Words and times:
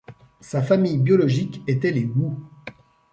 Sa 0.39 0.63
famille 0.63 0.97
biologique 0.97 1.61
était 1.67 1.91
les 1.91 2.05
Wou. 2.05 2.35